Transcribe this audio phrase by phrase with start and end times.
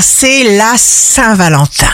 [0.00, 1.90] c'est la Saint-Valentin.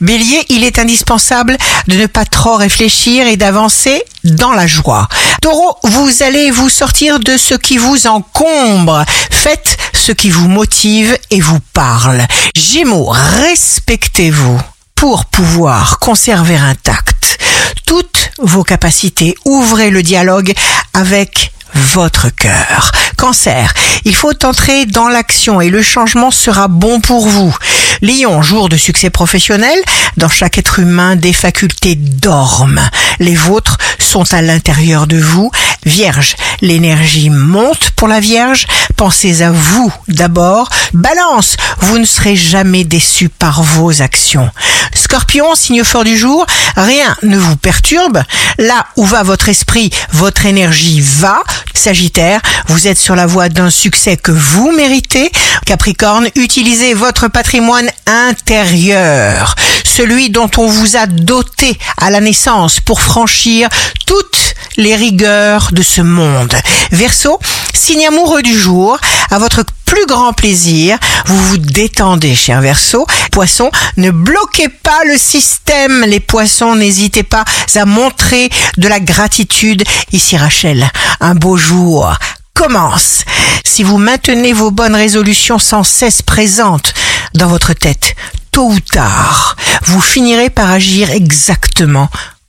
[0.00, 1.56] Bélier, il est indispensable
[1.88, 5.08] de ne pas trop réfléchir et d'avancer dans la joie.
[5.42, 9.04] Taureau, vous allez vous sortir de ce qui vous encombre.
[9.30, 12.24] Faites ce qui vous motive et vous parle.
[12.54, 14.60] Gémeaux, respectez-vous
[14.94, 17.38] pour pouvoir conserver intact
[17.86, 19.34] toutes vos capacités.
[19.44, 20.52] Ouvrez le dialogue
[20.94, 22.92] avec votre cœur.
[23.20, 23.74] Cancer,
[24.06, 27.54] il faut entrer dans l'action et le changement sera bon pour vous.
[28.00, 29.78] Lion, jour de succès professionnel,
[30.16, 32.80] dans chaque être humain des facultés dorment.
[33.18, 35.50] Les vôtres sont à l'intérieur de vous.
[35.86, 38.66] Vierge, l'énergie monte pour la Vierge.
[38.96, 40.68] Pensez à vous d'abord.
[40.92, 44.50] Balance, vous ne serez jamais déçu par vos actions.
[44.94, 46.44] Scorpion, signe fort du jour,
[46.76, 48.22] rien ne vous perturbe.
[48.58, 51.42] Là où va votre esprit, votre énergie va.
[51.74, 55.32] Sagittaire, vous êtes sur la voie d'un succès que vous méritez.
[55.64, 59.54] Capricorne, utilisez votre patrimoine intérieur,
[59.84, 63.68] celui dont on vous a doté à la naissance pour franchir
[64.06, 64.39] toutes
[64.80, 66.54] les rigueurs de ce monde.
[66.90, 67.38] Verseau,
[67.74, 68.98] signe amoureux du jour,
[69.30, 73.06] à votre plus grand plaisir, vous vous détendez, cher Verseau.
[73.30, 76.04] Poisson, ne bloquez pas le système.
[76.06, 79.84] Les poissons, n'hésitez pas à montrer de la gratitude.
[80.12, 82.12] Ici Rachel, un beau jour
[82.54, 83.24] commence.
[83.64, 86.94] Si vous maintenez vos bonnes résolutions sans cesse présentes
[87.34, 88.14] dans votre tête,
[88.50, 92.08] tôt ou tard, vous finirez par agir exactement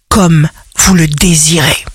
[0.10, 1.86] comme vous le désirez.